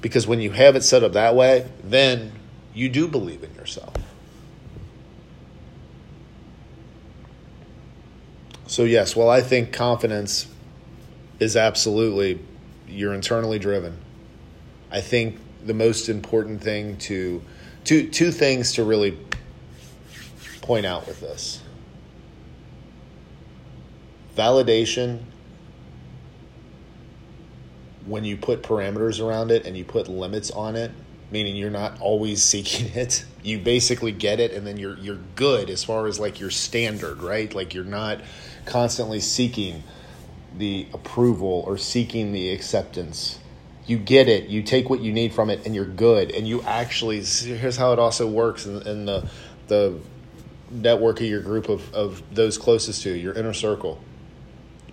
Because 0.00 0.29
when 0.29 0.38
you 0.38 0.53
have 0.53 0.76
it 0.76 0.85
set 0.85 1.03
up 1.03 1.14
that 1.14 1.35
way, 1.35 1.69
then 1.83 2.31
you 2.73 2.88
do 2.88 3.09
believe 3.09 3.43
in 3.43 3.53
yourself. 3.57 3.95
So, 8.75 8.83
yes, 8.83 9.14
well, 9.14 9.31
I 9.31 9.40
think 9.40 9.73
confidence 9.73 10.49
is 11.38 11.57
absolutely, 11.57 12.40
you're 12.88 13.14
internally 13.14 13.61
driven. 13.61 13.97
I 14.90 15.00
think 15.00 15.38
the 15.64 15.75
most 15.75 16.09
important 16.09 16.61
thing 16.61 16.97
to, 16.97 17.40
two, 17.85 18.11
two 18.11 18.33
things 18.33 18.73
to 18.73 18.83
really 18.83 19.16
point 20.61 20.87
out 20.87 21.07
with 21.07 21.21
this 21.21 21.62
validation 24.37 25.21
when 28.07 28.25
you 28.25 28.37
put 28.37 28.64
parameters 28.64 29.25
around 29.25 29.52
it 29.52 29.66
and 29.66 29.76
you 29.76 29.85
put 29.85 30.09
limits 30.09 30.50
on 30.50 30.75
it 30.75 30.90
meaning 31.31 31.57
you're 31.57 31.71
not 31.71 32.00
always 32.00 32.43
seeking 32.43 32.87
it 32.95 33.25
you 33.43 33.59
basically 33.59 34.12
get 34.12 34.40
it 34.40 34.52
and 34.52 34.66
then 34.66 34.76
you're 34.76 34.97
you're 34.99 35.19
good 35.37 35.69
as 35.69 35.85
far 35.85 36.07
as 36.07 36.19
like 36.19 36.40
your 36.40 36.50
standard 36.50 37.23
right 37.23 37.54
like 37.54 37.75
you're 37.75 37.85
not 37.85 38.21
constantly 38.64 39.21
seeking 39.21 39.83
the 40.57 40.87
approval 40.93 41.64
or 41.66 41.76
seeking 41.76 42.33
the 42.33 42.50
acceptance. 42.50 43.38
You 43.87 43.99
get 43.99 44.28
it, 44.28 44.49
you 44.49 44.62
take 44.62 44.88
what 44.88 45.00
you 45.00 45.12
need 45.12 45.35
from 45.35 45.50
it, 45.50 45.66
and 45.66 45.75
you're 45.75 45.85
good. 45.85 46.31
And 46.31 46.49
you 46.49 46.62
actually, 46.62 47.23
here's 47.23 47.76
how 47.76 47.93
it 47.93 47.99
also 47.99 48.26
works 48.26 48.66
in, 48.66 48.81
in 48.87 49.04
the, 49.04 49.28
the 49.69 49.99
network 50.71 51.21
of 51.21 51.26
your 51.26 51.43
group 51.43 51.69
of, 51.69 51.93
of 51.93 52.23
those 52.35 52.57
closest 52.57 53.02
to 53.02 53.11
you, 53.11 53.16
your 53.16 53.35
inner 53.35 53.52
circle. 53.52 54.00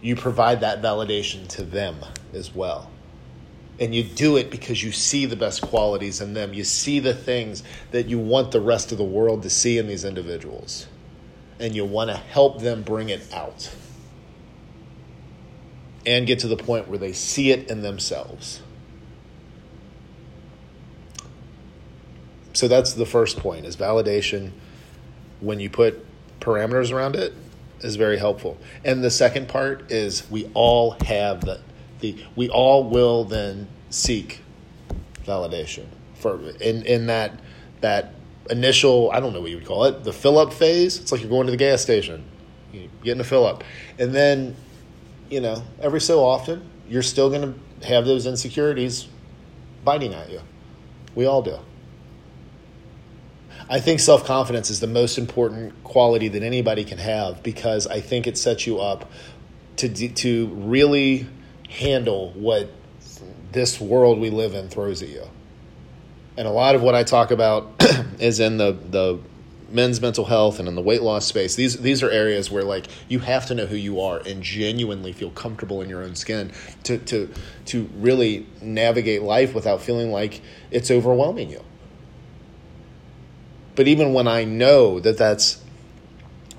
You 0.02 0.16
provide 0.16 0.62
that 0.62 0.82
validation 0.82 1.48
to 1.50 1.64
them 1.64 1.98
as 2.34 2.54
well. 2.54 2.91
And 3.82 3.94
you 3.94 4.04
do 4.04 4.38
it 4.38 4.50
because 4.50 4.82
you 4.82 4.94
see 4.94 5.26
the 5.26 5.36
best 5.36 5.62
qualities 5.62 6.22
in 6.22 6.34
them. 6.34 6.54
You 6.54 6.64
see 6.64 7.00
the 7.00 7.16
things 7.16 7.64
that 7.90 8.08
you 8.08 8.20
want 8.20 8.52
the 8.52 8.62
rest 8.62 8.94
of 8.94 8.98
the 8.98 9.04
world 9.04 9.44
to 9.44 9.50
see 9.50 9.78
in 9.78 9.88
these 9.88 10.06
individuals 10.06 10.88
and 11.62 11.76
you 11.76 11.86
want 11.86 12.10
to 12.10 12.16
help 12.16 12.60
them 12.60 12.82
bring 12.82 13.10
it 13.10 13.22
out 13.32 13.74
and 16.06 16.26
get 16.26 16.40
to 16.40 16.48
the 16.48 16.58
point 16.58 16.88
where 16.88 16.98
they 16.98 17.14
see 17.14 17.52
it 17.52 17.70
in 17.70 17.84
themselves. 17.84 18.62
So 22.54 22.68
that's 22.68 22.94
the 22.94 23.06
first 23.06 23.38
point 23.38 23.66
is 23.66 23.78
validation 23.78 24.52
when 25.40 25.60
you 25.60 25.70
put 25.70 26.06
parameters 26.40 26.92
around 26.92 27.16
it 27.16 27.34
is 27.82 27.96
very 27.96 28.18
helpful. 28.18 28.58
And 28.84 29.04
the 29.04 29.12
second 29.12 29.48
part 29.48 29.92
is 29.92 30.30
we 30.30 30.50
all 30.54 30.98
have 31.06 31.42
the 31.42 31.62
the 32.02 32.24
we 32.36 32.50
all 32.50 32.84
will 32.84 33.24
then 33.24 33.68
seek 33.90 34.42
validation 35.26 35.86
for 36.16 36.40
in 36.60 36.84
in 36.84 37.08
that 37.08 37.40
that 37.82 38.14
initial, 38.50 39.12
I 39.12 39.20
don't 39.20 39.34
know 39.34 39.42
what 39.42 39.50
you 39.50 39.58
would 39.58 39.66
call 39.66 39.86
it, 39.86 40.04
the 40.04 40.14
fill 40.14 40.38
up 40.38 40.54
phase. 40.54 41.00
It's 41.00 41.12
like 41.12 41.22
you're 41.22 41.30
going 41.30 41.48
to 41.48 41.52
the 41.52 41.58
gas 41.58 41.82
station, 41.82 42.24
you're 42.72 42.90
getting 43.04 43.22
a 43.22 43.26
fill 43.26 43.46
up. 43.46 43.64
And 44.00 44.14
then, 44.14 44.56
you 45.30 45.42
know, 45.42 45.64
every 45.82 46.02
so 46.02 46.24
often, 46.24 46.70
you're 46.88 47.04
still 47.04 47.30
going 47.30 47.60
to 47.82 47.88
have 47.88 48.06
those 48.06 48.26
insecurities 48.26 49.08
biting 49.84 50.14
at 50.14 50.30
you. 50.30 50.42
We 51.16 51.26
all 51.26 51.42
do. 51.42 51.58
I 53.70 53.80
think 53.80 54.00
self 54.00 54.26
confidence 54.26 54.70
is 54.70 54.80
the 54.80 54.88
most 54.88 55.18
important 55.18 55.84
quality 55.84 56.28
that 56.30 56.44
anybody 56.44 56.84
can 56.84 56.98
have 56.98 57.42
because 57.44 57.88
I 57.88 58.02
think 58.02 58.28
it 58.28 58.38
sets 58.38 58.68
you 58.68 58.80
up 58.80 59.10
to, 59.78 59.90
to 59.90 60.48
really 60.48 61.28
handle 61.72 62.32
what 62.34 62.70
this 63.52 63.82
world 63.82 64.20
we 64.20 64.30
live 64.30 64.54
in 64.54 64.70
throws 64.70 65.02
at 65.02 65.10
you 65.10 65.26
and 66.38 66.48
a 66.48 66.52
lot 66.52 66.76
of 66.76 66.82
what 66.82 66.96
I 66.96 67.04
talk 67.04 67.32
about 67.32 67.72
is 68.20 68.40
in 68.40 68.58
the 68.58 68.72
the 68.72 69.20
men's 69.70 70.02
mental 70.02 70.26
health 70.26 70.60
and 70.60 70.68
in 70.68 70.76
the 70.76 70.82
weight 70.82 71.02
loss 71.02 71.26
space. 71.26 71.56
These 71.56 71.78
these 71.78 72.04
are 72.04 72.10
areas 72.10 72.52
where 72.52 72.64
like 72.64 72.88
you 73.08 73.20
have 73.20 73.46
to 73.48 73.56
know 73.56 73.66
who 73.66 73.76
you 73.76 74.02
are 74.02 74.20
and 74.26 74.42
genuinely 74.42 75.14
feel 75.14 75.32
comfortable 75.32 75.82
in 75.82 75.90
your 75.90 76.04
own 76.04 76.16
skin 76.16 76.52
to 76.84 76.98
to 76.98 77.30
to 77.66 77.90
really 77.96 78.48
navigate 78.62 79.22
life 79.22 79.54
without 79.54 79.82
feeling 79.82 80.12
like 80.12 80.42
it's 80.72 80.92
overwhelming 80.92 81.50
you. 81.50 81.64
But 83.76 83.88
even 83.88 84.14
when 84.14 84.28
I 84.28 84.44
know 84.44 85.00
that 85.00 85.18
that's 85.18 85.64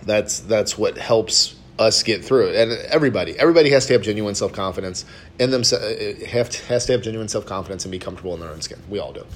that's 0.03 0.41
that's 0.41 0.77
what 0.77 0.99
helps 0.99 1.57
us 1.79 2.03
get 2.03 2.25
through 2.25 2.49
it. 2.49 2.57
And 2.57 2.73
everybody, 2.87 3.39
everybody 3.39 3.71
has 3.71 3.87
to 3.87 3.93
have 3.95 4.03
genuine 4.03 4.35
self 4.35 4.53
confidence 4.53 5.05
in 5.39 5.51
themselves. 5.51 5.85
Have 6.25 6.51
to, 6.51 6.65
has 6.67 6.87
to 6.87 6.93
have 6.93 7.03
genuine 7.03 7.29
self 7.29 7.47
confidence 7.47 7.85
and 7.85 7.93
be 7.93 7.99
comfortable 7.99 8.35
in 8.35 8.41
their 8.41 8.51
own 8.51 8.61
skin. 8.61 8.81
We 8.89 8.99
all 8.99 9.13
do. 9.13 9.27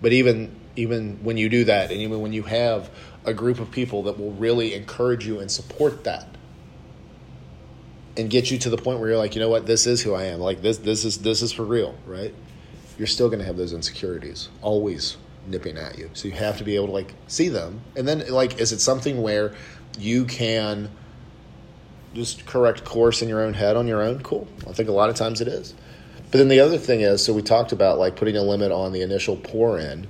But 0.00 0.12
even 0.12 0.54
even 0.74 1.18
when 1.22 1.36
you 1.36 1.48
do 1.48 1.64
that, 1.64 1.90
and 1.90 2.00
even 2.00 2.20
when 2.20 2.32
you 2.32 2.44
have 2.44 2.90
a 3.24 3.34
group 3.34 3.60
of 3.60 3.70
people 3.70 4.04
that 4.04 4.18
will 4.18 4.32
really 4.32 4.74
encourage 4.74 5.26
you 5.26 5.38
and 5.40 5.50
support 5.50 6.04
that, 6.04 6.26
and 8.16 8.30
get 8.30 8.50
you 8.50 8.58
to 8.58 8.70
the 8.70 8.76
point 8.76 9.00
where 9.00 9.10
you're 9.10 9.18
like, 9.18 9.34
you 9.34 9.40
know 9.40 9.48
what, 9.48 9.66
this 9.66 9.86
is 9.86 10.02
who 10.02 10.14
I 10.14 10.24
am. 10.24 10.40
Like 10.40 10.62
this, 10.62 10.78
this 10.78 11.04
is 11.04 11.18
this 11.18 11.42
is 11.42 11.52
for 11.52 11.64
real, 11.64 11.96
right? 12.06 12.34
You're 12.98 13.06
still 13.06 13.28
going 13.28 13.38
to 13.40 13.44
have 13.46 13.56
those 13.56 13.72
insecurities 13.72 14.48
always 14.60 15.16
nipping 15.46 15.76
at 15.76 15.98
you. 15.98 16.10
So 16.12 16.28
you 16.28 16.34
have 16.34 16.58
to 16.58 16.64
be 16.64 16.76
able 16.76 16.86
to 16.86 16.92
like 16.92 17.14
see 17.26 17.48
them, 17.48 17.80
and 17.96 18.06
then 18.06 18.28
like, 18.28 18.60
is 18.60 18.72
it 18.72 18.80
something 18.80 19.22
where 19.22 19.54
you 19.98 20.24
can 20.24 20.90
just 22.14 22.46
correct 22.46 22.84
course 22.84 23.22
in 23.22 23.28
your 23.28 23.42
own 23.42 23.54
head 23.54 23.76
on 23.76 23.86
your 23.86 24.02
own? 24.02 24.22
Cool. 24.22 24.46
I 24.68 24.72
think 24.72 24.88
a 24.88 24.92
lot 24.92 25.10
of 25.10 25.16
times 25.16 25.40
it 25.40 25.48
is. 25.48 25.74
But 26.30 26.38
then 26.38 26.48
the 26.48 26.60
other 26.60 26.78
thing 26.78 27.02
is, 27.02 27.24
so 27.24 27.32
we 27.32 27.42
talked 27.42 27.72
about 27.72 27.98
like 27.98 28.16
putting 28.16 28.36
a 28.36 28.42
limit 28.42 28.72
on 28.72 28.92
the 28.92 29.02
initial 29.02 29.36
pour 29.36 29.78
in 29.78 30.06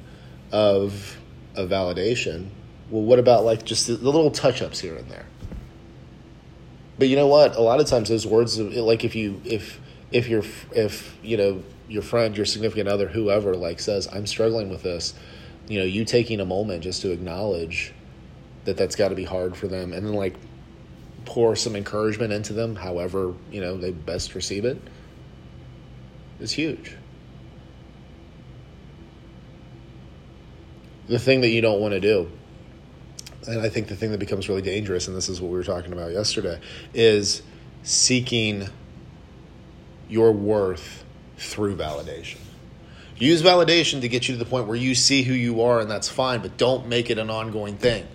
of 0.53 1.19
a 1.57 1.67
validation. 1.67 2.49
Well, 2.91 3.03
what 3.03 3.19
about 3.19 3.45
like 3.45 3.65
just 3.65 3.87
the, 3.87 3.95
the 3.95 4.05
little 4.05 4.31
touch 4.31 4.63
ups 4.63 4.79
here 4.79 4.95
and 4.97 5.11
there? 5.11 5.27
But 6.99 7.09
you 7.09 7.17
know 7.17 7.27
what? 7.27 7.57
A 7.57 7.61
lot 7.61 7.81
of 7.81 7.87
times 7.87 8.09
those 8.09 8.27
words, 8.27 8.59
like 8.59 9.03
if 9.03 9.17
you 9.17 9.41
if 9.45 9.81
if 10.13 10.29
you're 10.29 10.45
if 10.73 11.17
you 11.23 11.37
know 11.37 11.63
your 11.89 12.03
friend, 12.03 12.37
your 12.37 12.47
significant 12.47 12.89
other, 12.89 13.09
whoever, 13.09 13.57
like 13.57 13.81
says, 13.81 14.09
"I'm 14.13 14.27
struggling 14.27 14.71
with 14.71 14.83
this," 14.83 15.15
you 15.69 15.81
know, 15.81 15.85
you 15.85 16.05
taking 16.05 16.39
a 16.39 16.45
moment 16.45 16.85
just 16.85 17.03
to 17.03 17.11
acknowledge 17.11 17.93
that 18.65 18.77
that's 18.77 18.95
got 18.95 19.09
to 19.09 19.15
be 19.15 19.25
hard 19.25 19.57
for 19.57 19.67
them, 19.67 19.93
and 19.93 20.07
then 20.07 20.15
like 20.15 20.37
pour 21.25 21.57
some 21.57 21.77
encouragement 21.77 22.33
into 22.33 22.53
them, 22.53 22.77
however 22.77 23.35
you 23.51 23.61
know 23.61 23.77
they 23.77 23.91
best 23.91 24.35
receive 24.35 24.65
it 24.65 24.81
is 26.41 26.53
huge. 26.53 26.97
The 31.09 31.19
thing 31.19 31.41
that 31.43 31.49
you 31.49 31.61
don't 31.61 31.81
want 31.81 31.93
to 31.93 32.01
do, 32.01 32.31
and 33.47 33.61
I 33.61 33.69
think 33.69 33.89
the 33.89 33.97
thing 33.97 34.13
that 34.13 34.19
becomes 34.19 34.49
really 34.49 34.63
dangerous, 34.63 35.09
and 35.09 35.17
this 35.17 35.29
is 35.29 35.41
what 35.41 35.51
we 35.51 35.57
were 35.57 35.65
talking 35.65 35.93
about 35.93 36.13
yesterday, 36.13 36.61
is 36.95 37.43
seeking 37.83 38.69
your 40.09 40.33
worth 40.33 41.05
through 41.37 41.77
validation. 41.77 42.39
Use 43.17 43.43
validation 43.43 44.01
to 44.01 44.09
get 44.09 44.29
you 44.29 44.35
to 44.35 44.39
the 44.39 44.49
point 44.49 44.67
where 44.67 44.77
you 44.77 44.95
see 44.95 45.23
who 45.23 45.35
you 45.35 45.63
are, 45.63 45.81
and 45.81 45.91
that's 45.91 46.09
fine, 46.09 46.41
but 46.41 46.57
don't 46.57 46.89
make 46.89 47.11
it 47.11 47.19
an 47.19 47.31
ongoing 47.31 47.77
thing. 47.77 48.07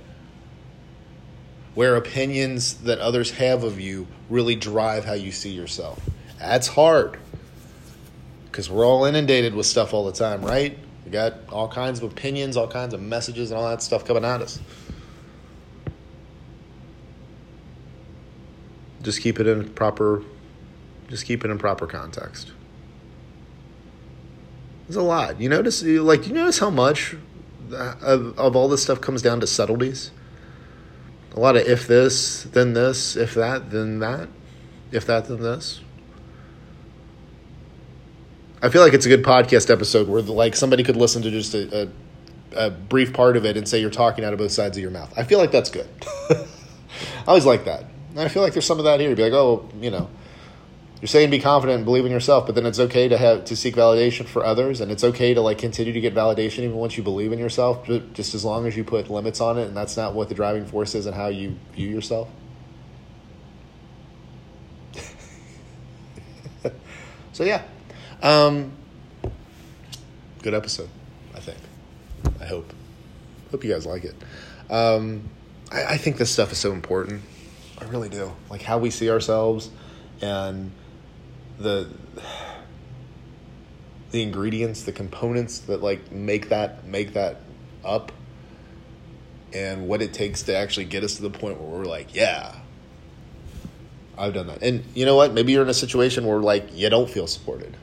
Where 1.78 1.96
opinions 1.96 2.74
that 2.86 2.98
others 2.98 3.30
have 3.32 3.64
of 3.64 3.80
you 3.80 4.08
really 4.30 4.56
drive 4.56 5.06
how 5.06 5.14
you 5.14 5.32
see 5.32 5.52
yourself. 5.52 6.02
That's 6.40 6.68
hard 6.68 7.20
because 8.46 8.68
we're 8.68 8.84
all 8.86 9.06
inundated 9.06 9.54
with 9.54 9.68
stuff 9.68 9.94
all 9.94 10.06
the 10.06 10.12
time, 10.12 10.42
right? 10.42 10.76
We 11.06 11.12
got 11.12 11.34
all 11.50 11.68
kinds 11.68 12.02
of 12.02 12.12
opinions, 12.12 12.58
all 12.58 12.68
kinds 12.68 12.96
of 12.96 13.02
messages, 13.02 13.52
and 13.52 13.60
all 13.60 13.70
that 13.70 13.84
stuff 13.84 14.06
coming 14.06 14.26
at 14.26 14.42
us. 14.42 14.60
just 19.08 19.22
keep 19.22 19.40
it 19.40 19.48
in 19.48 19.70
proper 19.70 20.22
just 21.08 21.26
keep 21.26 21.46
it 21.46 21.50
in 21.50 21.58
proper 21.58 21.88
context. 21.88 22.52
There's 24.86 24.98
a 24.98 25.02
lot. 25.02 25.40
You 25.40 25.48
notice 25.48 25.82
like 25.84 26.28
you 26.28 26.34
notice 26.34 26.60
how 26.60 26.70
much 26.70 27.16
of, 27.72 28.38
of 28.38 28.56
all 28.56 28.68
this 28.68 28.84
stuff 28.84 29.00
comes 29.00 29.22
down 29.22 29.40
to 29.40 29.48
subtleties. 29.48 30.12
A 31.38 31.40
lot 31.40 31.56
of 31.56 31.68
if 31.68 31.86
this, 31.86 32.46
then 32.46 32.74
this, 32.74 33.16
if 33.16 33.36
that, 33.36 33.70
then 33.70 34.00
that, 34.00 34.28
if 34.92 35.06
that, 35.06 35.28
then 35.28 35.40
this. 35.40 35.82
I 38.60 38.70
feel 38.70 38.82
like 38.82 38.96
it's 38.96 39.06
a 39.06 39.10
good 39.10 39.24
podcast 39.24 39.70
episode 39.70 40.08
where 40.08 40.24
like 40.24 40.56
somebody 40.56 40.84
could 40.84 40.96
listen 40.96 41.22
to 41.22 41.30
just 41.30 41.54
a, 41.54 41.92
a, 42.56 42.66
a 42.66 42.70
brief 42.72 43.14
part 43.14 43.38
of 43.38 43.46
it 43.46 43.56
and 43.56 43.70
say 43.70 43.80
you're 43.80 43.92
talking 43.92 44.26
out 44.26 44.34
of 44.34 44.40
both 44.40 44.52
sides 44.52 44.78
of 44.78 44.82
your 44.82 44.90
mouth. 44.90 45.14
I 45.16 45.22
feel 45.22 45.38
like 45.38 45.52
that's 45.52 45.70
good. 45.70 45.88
I 46.32 46.48
always 47.28 47.46
like 47.46 47.66
that. 47.66 47.86
I 48.18 48.30
feel 48.30 48.42
like 48.42 48.54
there's 48.54 48.66
some 48.66 48.80
of 48.80 48.86
that 48.86 49.00
here. 49.00 49.16
Be 49.16 49.22
like, 49.22 49.34
oh, 49.34 49.70
you 49.80 49.92
know, 49.92 50.10
you're 51.02 51.08
saying 51.08 51.30
be 51.30 51.40
confident 51.40 51.78
and 51.78 51.86
believe 51.86 52.06
in 52.06 52.12
yourself, 52.12 52.48
but 52.48 52.56
then 52.56 52.66
it's 52.66 52.80
okay 52.80 53.08
to 53.08 53.18
have 53.18 53.46
to 53.46 53.56
seek 53.56 53.76
validation 53.76 54.26
for 54.26 54.44
others, 54.44 54.82
and 54.82 54.92
it's 54.92 55.04
okay 55.04 55.36
to 55.36 55.42
like 55.42 55.60
continue 55.60 55.94
to 55.94 56.02
get 56.02 56.16
validation 56.16 56.60
even 56.60 56.76
once 56.76 56.98
you 56.98 57.04
believe 57.04 57.32
in 57.32 57.38
yourself, 57.38 57.86
but 57.86 58.14
just 58.14 58.34
as 58.34 58.44
long 58.44 58.66
as 58.66 58.76
you 58.76 58.84
put 58.84 59.08
limits 59.10 59.40
on 59.40 59.60
it, 59.60 59.68
and 59.68 59.78
that's 59.78 59.96
not 59.96 60.16
what 60.16 60.28
the 60.28 60.36
driving 60.36 60.66
force 60.66 60.96
is 60.96 61.06
and 61.06 61.16
how 61.16 61.28
you 61.28 61.56
view 61.74 61.88
yourself. 61.88 62.28
so 67.32 67.44
yeah, 67.44 67.62
um, 68.24 68.72
good 70.42 70.56
episode. 70.56 70.90
I 71.36 71.40
think. 71.40 71.60
I 72.42 72.46
hope. 72.46 72.74
Hope 73.52 73.64
you 73.64 73.72
guys 73.72 73.86
like 73.86 74.04
it. 74.04 74.16
Um, 74.72 75.30
I, 75.72 75.84
I 75.84 75.98
think 75.98 76.18
this 76.18 76.32
stuff 76.32 76.52
is 76.52 76.58
so 76.58 76.72
important. 76.72 77.22
I 77.80 77.86
really 77.86 78.10
do. 78.10 78.34
Like 78.50 78.64
how 78.64 78.80
we 78.80 78.90
see 78.90 79.12
ourselves 79.12 79.70
and 80.22 80.72
the 81.60 81.90
the 84.12 84.22
ingredients, 84.22 84.84
the 84.84 84.92
components 84.92 85.60
that 85.60 85.82
like 85.82 86.12
make 86.12 86.50
that 86.50 86.86
make 86.86 87.14
that 87.14 87.42
up 87.84 88.12
and 89.54 89.88
what 89.88 90.02
it 90.02 90.14
takes 90.14 90.44
to 90.44 90.56
actually 90.56 90.86
get 90.86 91.04
us 91.04 91.16
to 91.16 91.22
the 91.22 91.30
point 91.30 91.60
where 91.60 91.80
we're 91.80 91.86
like, 91.86 92.14
yeah, 92.14 92.56
I've 94.18 94.34
done 94.34 94.48
that. 94.48 94.62
And 94.62 94.84
you 94.94 95.06
know 95.06 95.16
what? 95.16 95.34
Maybe 95.34 95.52
you're 95.54 95.64
in 95.64 95.70
a 95.70 95.74
situation 95.74 96.26
where 96.26 96.40
like 96.40 96.76
you 96.76 96.90
don't 96.90 97.10
feel 97.10 97.28
supported. 97.28 97.76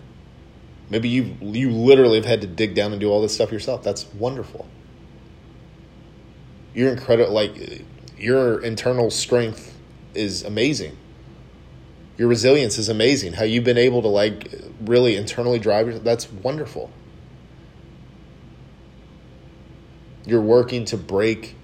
Maybe 0.90 1.09
you 1.09 1.37
you 1.40 1.71
literally 1.71 2.16
have 2.16 2.26
had 2.26 2.40
to 2.43 2.47
dig 2.47 2.75
down 2.75 2.93
and 2.93 3.00
do 3.00 3.11
all 3.11 3.21
this 3.23 3.35
stuff 3.35 3.52
yourself. 3.52 3.83
That's 3.83 4.07
wonderful. 4.14 4.66
You're 6.75 6.90
incredible 6.90 7.33
like 7.33 7.85
your 8.19 8.61
internal 8.61 9.11
strength 9.11 9.76
is 10.14 10.43
amazing 10.45 10.97
your 12.16 12.28
resilience 12.28 12.78
is 12.78 12.88
amazing. 12.88 13.35
How 13.35 13.44
you've 13.44 13.64
been 13.64 13.78
able 13.78 14.02
to 14.02 14.09
like 14.09 14.52
really 14.80 15.16
internally 15.16 15.59
drive 15.59 16.04
that's 16.04 16.30
wonderful. 16.30 16.90
You're 20.26 20.40
working 20.40 20.85
to 20.87 20.97
break 20.97 21.56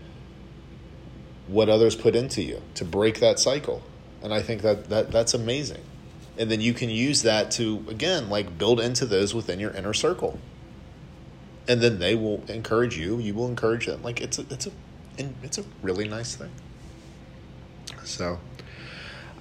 what 1.47 1.69
others 1.69 1.97
put 1.97 2.15
into 2.15 2.43
you, 2.43 2.63
to 2.75 2.85
break 2.85 3.21
that 3.21 3.39
cycle. 3.39 3.83
And 4.23 4.35
I 4.35 4.43
think 4.43 4.63
that, 4.63 4.89
that 4.91 5.11
that's 5.11 5.35
amazing. 5.35 5.83
And 6.37 6.51
then 6.51 6.61
you 6.61 6.73
can 6.73 6.91
use 6.91 7.23
that 7.23 7.51
to 7.53 7.85
again 7.89 8.29
like 8.29 8.59
build 8.59 8.81
into 8.81 9.07
those 9.07 9.35
within 9.35 9.61
your 9.61 9.71
inner 9.71 9.95
circle. 9.95 10.39
And 11.69 11.81
then 11.81 12.01
they 12.01 12.15
will 12.15 12.43
encourage 12.49 12.99
you, 12.99 13.19
you 13.19 13.35
will 13.35 13.47
encourage 13.47 13.87
them. 13.87 14.03
Like 14.03 14.21
it's 14.21 14.39
a 14.39 14.43
it's 14.51 14.67
a 14.67 14.73
and 15.19 15.35
it's 15.43 15.59
a 15.59 15.65
really 15.83 16.09
nice 16.09 16.35
thing. 16.35 16.51
So 18.05 18.41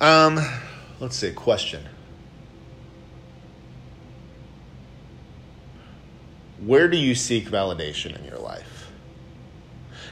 um 0.01 0.39
Let's 0.99 1.15
see, 1.15 1.31
question. 1.31 1.83
Where 6.65 6.89
do 6.89 6.97
you 6.97 7.15
seek 7.15 7.45
validation 7.45 8.17
in 8.17 8.25
your 8.25 8.39
life? 8.39 8.91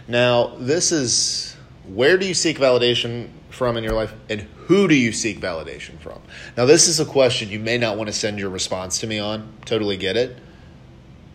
Now, 0.08 0.56
this 0.58 0.94
is 0.94 1.58
where 1.86 2.18
do 2.18 2.26
you 2.26 2.34
seek 2.34 2.58
validation 2.58 3.30
from 3.50 3.76
in 3.76 3.84
your 3.84 3.94
life 3.94 4.14
and 4.30 4.42
who 4.42 4.88
do 4.88 4.96
you 4.96 5.12
seek 5.12 5.40
validation 5.40 6.00
from? 6.00 6.22
Now, 6.56 6.66
this 6.66 6.88
is 6.88 7.00
a 7.00 7.06
question 7.06 7.50
you 7.50 7.60
may 7.60 7.78
not 7.78 7.98
want 7.98 8.08
to 8.08 8.14
send 8.14 8.40
your 8.40 8.50
response 8.50 9.00
to 9.00 9.08
me 9.08 9.20
on. 9.20 9.54
Totally 9.66 9.98
get 9.98 10.16
it. 10.16 10.38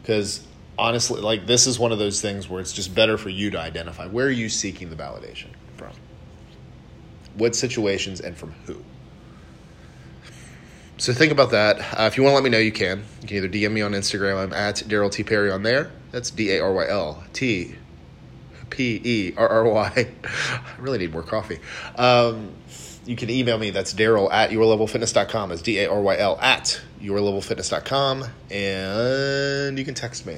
Because 0.01 0.47
honestly, 0.79 1.21
like 1.21 1.47
this 1.47 1.67
is 1.67 1.79
one 1.79 1.93
of 1.93 1.99
those 1.99 2.21
things 2.21 2.49
where 2.49 2.61
it's 2.61 2.73
just 2.73 2.95
better 2.95 3.19
for 3.19 3.29
you 3.29 3.51
to 3.51 3.61
identify 3.61 4.07
where 4.07 4.27
are 4.27 4.31
you 4.31 4.49
seeking 4.49 4.89
the 4.89 4.97
validation 4.97 5.49
from? 5.77 5.93
What 7.35 7.55
situations 7.55 8.21
and 8.21 8.37
from 8.37 8.53
who? 8.67 8.83
So 11.03 11.13
think 11.13 11.33
about 11.33 11.51
that. 11.51 11.81
Uh, 11.81 12.05
if 12.05 12.17
you 12.17 12.23
want 12.23 12.31
to 12.31 12.35
let 12.37 12.45
me 12.45 12.51
know, 12.51 12.59
you 12.59 12.71
can. 12.71 13.03
You 13.23 13.27
can 13.27 13.37
either 13.39 13.49
DM 13.49 13.73
me 13.73 13.83
on 13.83 13.91
Instagram. 13.91 14.37
I'm 14.41 14.53
at 14.53 14.77
Daryl 14.77 15.11
T 15.11 15.25
Perry 15.25 15.51
on 15.51 15.65
there. 15.65 15.91
That's 16.13 16.31
D 16.31 16.53
A 16.53 16.63
R 16.63 16.73
Y 16.73 16.87
L 16.87 17.25
T 17.33 17.75
P 18.71 19.01
E 19.03 19.35
R 19.37 19.49
R 19.49 19.65
Y. 19.65 20.09
I 20.25 20.61
really 20.79 20.99
need 20.99 21.11
more 21.11 21.25
coffee. 21.25 21.59
Um, 21.97 22.53
you 23.05 23.17
can 23.17 23.31
email 23.31 23.59
me. 23.59 23.71
That's 23.71 23.93
Daryl 23.93 24.33
at 24.33 24.51
yourlevelfitness.com. 24.51 25.49
That's 25.49 25.63
D 25.63 25.81
A 25.81 25.91
R 25.91 26.01
Y 26.01 26.19
L 26.19 26.39
at 26.41 26.81
yourlevelfitness.com. 27.01 28.25
And 28.53 29.77
you 29.77 29.85
can 29.85 29.95
text 29.95 30.25
me 30.25 30.35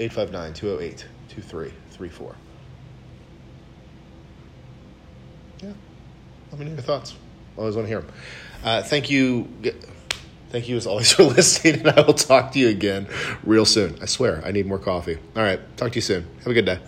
859 0.00 0.54
208 0.54 1.06
2334. 1.28 2.36
Yeah. 5.60 5.72
Let 6.52 6.58
me 6.58 6.64
know 6.64 6.72
your 6.72 6.80
thoughts. 6.80 7.14
I 7.56 7.60
Always 7.60 7.76
want 7.76 7.84
to 7.84 7.88
hear 7.90 8.00
them. 8.00 8.10
Uh, 8.64 8.82
thank 8.82 9.10
you. 9.10 9.48
Thank 10.48 10.68
you 10.68 10.76
as 10.76 10.86
always 10.86 11.12
for 11.12 11.22
listening, 11.36 11.80
and 11.80 11.90
I 11.90 12.00
will 12.00 12.14
talk 12.14 12.52
to 12.52 12.58
you 12.58 12.68
again 12.68 13.08
real 13.44 13.66
soon. 13.66 13.98
I 14.00 14.06
swear, 14.06 14.42
I 14.44 14.52
need 14.52 14.66
more 14.66 14.78
coffee. 14.78 15.18
All 15.36 15.42
right, 15.42 15.60
talk 15.76 15.92
to 15.92 15.96
you 15.96 16.00
soon. 16.00 16.26
Have 16.38 16.46
a 16.46 16.54
good 16.54 16.64
day. 16.64 16.78